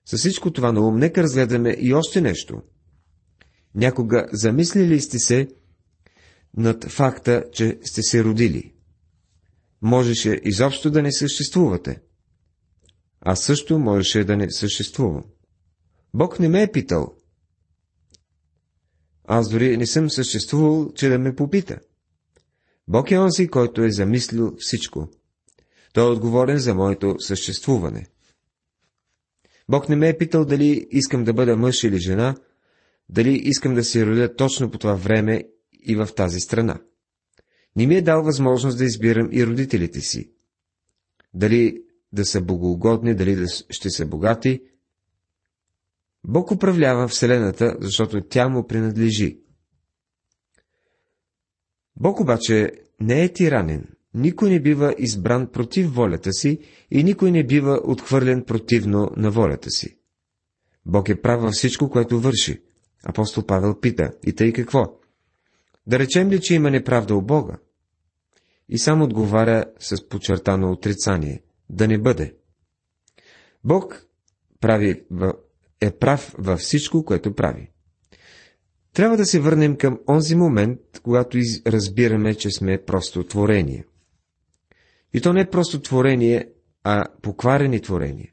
С 0.06 0.16
всичко 0.16 0.50
това 0.50 0.72
на 0.72 0.80
ум, 0.80 0.98
нека 0.98 1.22
разгледаме 1.22 1.76
и 1.78 1.94
още 1.94 2.20
нещо. 2.20 2.62
Някога 3.74 4.26
замислили 4.32 5.00
сте 5.00 5.18
се 5.18 5.48
над 6.56 6.84
факта, 6.84 7.44
че 7.52 7.78
сте 7.84 8.02
се 8.02 8.24
родили. 8.24 8.74
Можеше 9.82 10.40
изобщо 10.44 10.90
да 10.90 11.02
не 11.02 11.12
съществувате. 11.12 12.00
Аз 13.20 13.44
също 13.44 13.78
можеше 13.78 14.24
да 14.24 14.36
не 14.36 14.50
съществувам. 14.50 15.24
Бог 16.14 16.40
не 16.40 16.48
ме 16.48 16.62
е 16.62 16.72
питал, 16.72 17.14
аз 19.24 19.48
дори 19.48 19.76
не 19.76 19.86
съм 19.86 20.10
съществувал, 20.10 20.92
че 20.92 21.08
да 21.08 21.18
ме 21.18 21.34
попита. 21.34 21.78
Бог 22.88 23.10
е 23.10 23.18
онзи, 23.18 23.48
който 23.48 23.82
е 23.82 23.90
замислил 23.90 24.54
всичко. 24.58 25.08
Той 25.92 26.04
е 26.04 26.12
отговорен 26.12 26.58
за 26.58 26.74
моето 26.74 27.16
съществуване. 27.18 28.06
Бог 29.68 29.88
не 29.88 29.96
ме 29.96 30.08
е 30.08 30.18
питал 30.18 30.44
дали 30.44 30.86
искам 30.90 31.24
да 31.24 31.32
бъда 31.32 31.56
мъж 31.56 31.84
или 31.84 31.98
жена, 31.98 32.36
дали 33.08 33.34
искам 33.34 33.74
да 33.74 33.84
се 33.84 34.06
родя 34.06 34.36
точно 34.36 34.70
по 34.70 34.78
това 34.78 34.94
време 34.94 35.44
и 35.72 35.96
в 35.96 36.08
тази 36.16 36.40
страна. 36.40 36.80
Не 37.76 37.86
ми 37.86 37.94
е 37.94 38.02
дал 38.02 38.22
възможност 38.22 38.78
да 38.78 38.84
избирам 38.84 39.28
и 39.32 39.46
родителите 39.46 40.00
си. 40.00 40.30
Дали 41.34 41.82
да 42.12 42.24
са 42.24 42.40
богоугодни, 42.40 43.14
дали 43.14 43.34
да 43.36 43.46
ще 43.70 43.90
са 43.90 44.06
богати, 44.06 44.60
Бог 46.24 46.50
управлява 46.50 47.08
Вселената, 47.08 47.76
защото 47.80 48.20
тя 48.20 48.48
му 48.48 48.66
принадлежи. 48.66 49.40
Бог 51.96 52.20
обаче 52.20 52.72
не 53.00 53.24
е 53.24 53.32
тиранен. 53.32 53.88
Никой 54.14 54.50
не 54.50 54.60
бива 54.60 54.94
избран 54.98 55.46
против 55.46 55.94
волята 55.94 56.32
си 56.32 56.58
и 56.90 57.04
никой 57.04 57.30
не 57.30 57.46
бива 57.46 57.80
отхвърлен 57.84 58.44
противно 58.44 59.10
на 59.16 59.30
волята 59.30 59.70
си. 59.70 59.98
Бог 60.86 61.08
е 61.08 61.20
прав 61.20 61.42
във 61.42 61.52
всичко, 61.52 61.90
което 61.90 62.20
върши. 62.20 62.62
Апостол 63.04 63.46
Павел 63.46 63.80
пита, 63.80 64.12
и 64.26 64.32
тъй 64.32 64.52
какво? 64.52 64.98
Да 65.86 65.98
речем 65.98 66.30
ли, 66.30 66.40
че 66.40 66.54
има 66.54 66.70
неправда 66.70 67.14
у 67.14 67.22
Бога? 67.22 67.58
И 68.68 68.78
сам 68.78 69.02
отговаря 69.02 69.64
с 69.78 70.08
подчертано 70.08 70.72
отрицание, 70.72 71.42
да 71.70 71.88
не 71.88 71.98
бъде. 71.98 72.34
Бог 73.64 74.06
прави 74.60 75.04
е 75.82 75.90
прав 75.90 76.34
във 76.38 76.60
всичко, 76.60 77.04
което 77.04 77.34
прави. 77.34 77.70
Трябва 78.92 79.16
да 79.16 79.26
се 79.26 79.40
върнем 79.40 79.76
към 79.76 79.98
онзи 80.08 80.34
момент, 80.34 80.80
когато 81.02 81.38
разбираме, 81.66 82.34
че 82.34 82.50
сме 82.50 82.84
просто 82.84 83.24
творение. 83.24 83.84
И 85.14 85.20
то 85.20 85.32
не 85.32 85.40
е 85.40 85.50
просто 85.50 85.80
творение, 85.80 86.48
а 86.84 87.04
покварени 87.22 87.80
творение. 87.80 88.32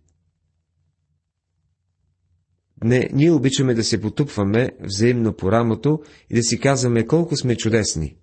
Не, 2.83 3.09
ние 3.13 3.31
обичаме 3.31 3.73
да 3.73 3.83
се 3.83 4.01
потупваме 4.01 4.71
взаимно 4.79 5.33
по 5.33 5.51
рамото 5.51 6.03
и 6.29 6.35
да 6.35 6.43
си 6.43 6.59
казваме 6.59 7.07
колко 7.07 7.37
сме 7.37 7.55
чудесни. 7.55 8.17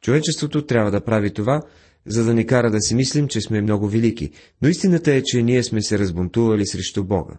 Човечеството 0.00 0.66
трябва 0.66 0.90
да 0.90 1.04
прави 1.04 1.32
това, 1.34 1.62
за 2.06 2.24
да 2.24 2.34
ни 2.34 2.46
кара 2.46 2.70
да 2.70 2.80
си 2.80 2.94
мислим, 2.94 3.28
че 3.28 3.40
сме 3.40 3.60
много 3.60 3.88
велики, 3.88 4.30
но 4.62 4.68
истината 4.68 5.12
е, 5.14 5.22
че 5.22 5.42
ние 5.42 5.62
сме 5.62 5.82
се 5.82 5.98
разбунтували 5.98 6.66
срещу 6.66 7.04
Бога. 7.04 7.38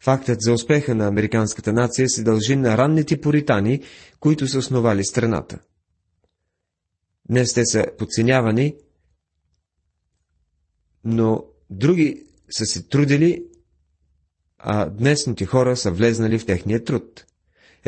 Фактът 0.00 0.40
за 0.40 0.52
успеха 0.52 0.94
на 0.94 1.06
американската 1.06 1.72
нация 1.72 2.08
се 2.08 2.22
дължи 2.22 2.56
на 2.56 2.78
ранните 2.78 3.20
поритани, 3.20 3.82
които 4.20 4.48
са 4.48 4.58
основали 4.58 5.04
страната. 5.04 5.58
Днес 7.28 7.54
те 7.54 7.66
са 7.66 7.86
подценявани, 7.98 8.76
но 11.04 11.44
други 11.70 12.26
са 12.50 12.66
се 12.66 12.88
трудили, 12.88 13.44
а 14.58 14.90
днесните 14.90 15.46
хора 15.46 15.76
са 15.76 15.90
влезнали 15.90 16.38
в 16.38 16.46
техния 16.46 16.84
труд. 16.84 17.24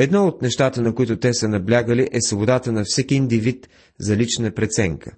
Едно 0.00 0.26
от 0.26 0.42
нещата, 0.42 0.82
на 0.82 0.94
които 0.94 1.18
те 1.18 1.34
са 1.34 1.48
наблягали, 1.48 2.08
е 2.12 2.20
свободата 2.20 2.72
на 2.72 2.84
всеки 2.84 3.14
индивид 3.14 3.68
за 3.98 4.16
лична 4.16 4.54
преценка. 4.54 5.16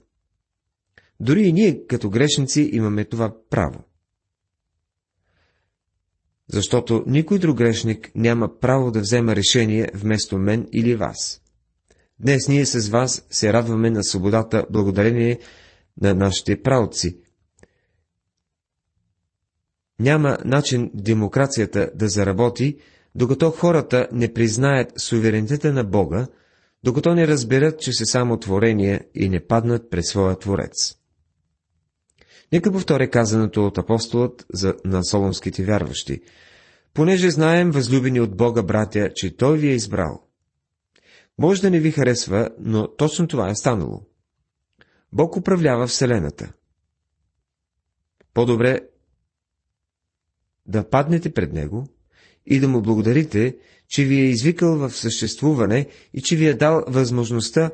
Дори 1.20 1.42
и 1.42 1.52
ние, 1.52 1.86
като 1.86 2.10
грешници, 2.10 2.70
имаме 2.72 3.04
това 3.04 3.34
право. 3.50 3.84
Защото 6.52 7.04
никой 7.06 7.38
друг 7.38 7.56
грешник 7.58 8.10
няма 8.14 8.58
право 8.60 8.90
да 8.90 9.00
взема 9.00 9.36
решение 9.36 9.88
вместо 9.94 10.38
мен 10.38 10.68
или 10.72 10.94
вас. 10.94 11.42
Днес 12.20 12.48
ние 12.48 12.66
с 12.66 12.88
вас 12.88 13.26
се 13.30 13.52
радваме 13.52 13.90
на 13.90 14.04
свободата 14.04 14.66
благодарение 14.70 15.38
на 16.00 16.14
нашите 16.14 16.62
правци. 16.62 17.18
Няма 19.98 20.38
начин 20.44 20.90
демокрацията 20.94 21.90
да 21.94 22.08
заработи, 22.08 22.78
докато 23.14 23.50
хората 23.50 24.08
не 24.12 24.32
признаят 24.32 24.92
суверенитета 25.00 25.72
на 25.72 25.84
Бога, 25.84 26.26
докато 26.84 27.14
не 27.14 27.28
разберат, 27.28 27.80
че 27.80 27.92
са 27.92 28.06
само 28.06 28.36
творения 28.36 29.04
и 29.14 29.28
не 29.28 29.46
паднат 29.46 29.90
пред 29.90 30.06
своя 30.06 30.38
Творец. 30.38 30.94
Нека 32.52 32.72
повторя 32.72 33.10
казаното 33.10 33.66
от 33.66 33.78
апостолът 33.78 34.46
за, 34.52 34.74
на 34.84 35.04
солонските 35.04 35.64
вярващи. 35.64 36.20
Понеже 36.94 37.30
знаем, 37.30 37.70
възлюбени 37.70 38.20
от 38.20 38.36
Бога, 38.36 38.62
братя, 38.62 39.10
че 39.14 39.36
Той 39.36 39.58
ви 39.58 39.68
е 39.68 39.74
избрал. 39.74 40.26
Може 41.38 41.62
да 41.62 41.70
не 41.70 41.80
ви 41.80 41.90
харесва, 41.90 42.50
но 42.58 42.96
точно 42.96 43.28
това 43.28 43.50
е 43.50 43.54
станало. 43.54 44.02
Бог 45.12 45.36
управлява 45.36 45.86
Вселената. 45.86 46.52
По-добре 48.34 48.80
да 50.66 50.88
паднете 50.88 51.32
пред 51.32 51.52
Него, 51.52 51.86
и 52.46 52.60
да 52.60 52.68
му 52.68 52.82
благодарите, 52.82 53.56
че 53.88 54.04
ви 54.04 54.20
е 54.20 54.24
извикал 54.24 54.76
в 54.76 54.90
съществуване 54.90 55.86
и 56.14 56.22
че 56.22 56.36
ви 56.36 56.46
е 56.46 56.54
дал 56.54 56.84
възможността, 56.88 57.70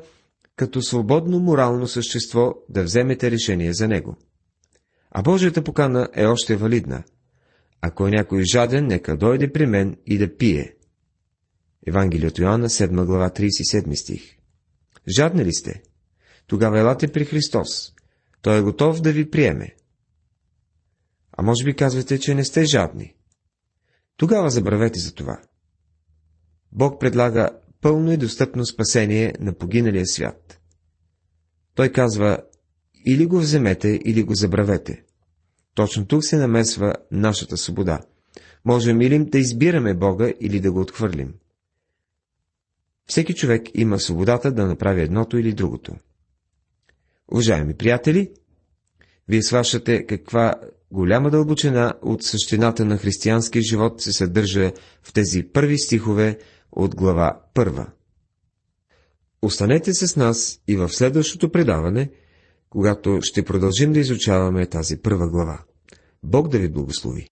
като 0.55 0.81
свободно 0.81 1.39
морално 1.39 1.87
същество, 1.87 2.53
да 2.69 2.83
вземете 2.83 3.31
решение 3.31 3.73
за 3.73 3.87
него. 3.87 4.17
А 5.11 5.21
Божията 5.21 5.63
покана 5.63 6.09
е 6.13 6.25
още 6.25 6.55
валидна. 6.55 7.03
Ако 7.81 8.07
е 8.07 8.11
някой 8.11 8.43
жаден, 8.43 8.87
нека 8.87 9.17
дойде 9.17 9.51
при 9.51 9.65
мен 9.65 9.97
и 10.05 10.17
да 10.17 10.37
пие. 10.37 10.73
Евангелие 11.87 12.27
от 12.27 12.39
Йоанна, 12.39 12.69
7 12.69 13.05
глава, 13.05 13.29
37 13.29 13.93
стих. 13.95 14.37
Жадни 15.17 15.45
ли 15.45 15.53
сте? 15.53 15.81
Тогава 16.47 16.79
елате 16.79 17.07
при 17.07 17.25
Христос. 17.25 17.93
Той 18.41 18.57
е 18.57 18.61
готов 18.61 19.01
да 19.01 19.11
ви 19.11 19.29
приеме. 19.29 19.75
А 21.31 21.43
може 21.43 21.63
би 21.63 21.75
казвате, 21.75 22.19
че 22.19 22.35
не 22.35 22.45
сте 22.45 22.65
жадни. 22.65 23.16
Тогава 24.17 24.49
забравете 24.49 24.99
за 24.99 25.13
това. 25.13 25.41
Бог 26.71 26.99
предлага 26.99 27.49
пълно 27.81 28.11
и 28.11 28.17
достъпно 28.17 28.65
спасение 28.65 29.33
на 29.39 29.53
погиналия 29.53 30.05
свят. 30.05 30.59
Той 31.75 31.89
казва, 31.89 32.37
или 33.05 33.25
го 33.25 33.39
вземете, 33.39 33.99
или 34.05 34.23
го 34.23 34.35
забравете. 34.35 35.03
Точно 35.73 36.05
тук 36.05 36.23
се 36.23 36.37
намесва 36.37 36.95
нашата 37.11 37.57
свобода. 37.57 37.99
Можем 38.65 39.01
или 39.01 39.25
да 39.25 39.39
избираме 39.39 39.93
Бога, 39.93 40.33
или 40.39 40.59
да 40.59 40.71
го 40.71 40.79
отхвърлим. 40.79 41.33
Всеки 43.05 43.35
човек 43.35 43.69
има 43.73 43.99
свободата 43.99 44.51
да 44.51 44.67
направи 44.67 45.01
едното 45.01 45.37
или 45.37 45.53
другото. 45.53 45.95
Уважаеми 47.31 47.77
приятели, 47.77 48.31
вие 49.27 49.43
сващате 49.43 50.05
каква 50.05 50.55
голяма 50.91 51.29
дълбочина 51.29 51.93
от 52.01 52.23
същината 52.23 52.85
на 52.85 52.97
християнския 52.97 53.61
живот 53.61 54.01
се 54.01 54.13
съдържа 54.13 54.71
в 55.03 55.13
тези 55.13 55.43
първи 55.43 55.77
стихове 55.79 56.39
от 56.71 56.95
глава 56.95 57.41
първа. 57.53 57.87
Останете 59.41 59.93
с 59.93 60.15
нас 60.15 60.59
и 60.67 60.75
в 60.75 60.89
следващото 60.89 61.51
предаване, 61.51 62.11
когато 62.69 63.19
ще 63.21 63.45
продължим 63.45 63.93
да 63.93 63.99
изучаваме 63.99 64.65
тази 64.65 64.97
първа 65.01 65.29
глава. 65.29 65.59
Бог 66.23 66.47
да 66.47 66.59
ви 66.59 66.69
благослови! 66.69 67.25